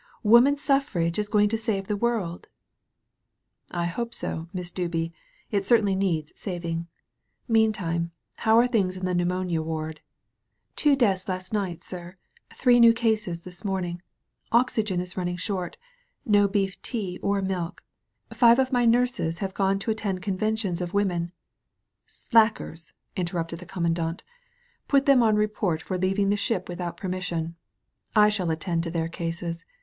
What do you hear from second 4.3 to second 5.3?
Miss Dooby,